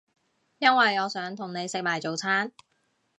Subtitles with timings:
[0.57, 2.51] 因為我想同你食埋早餐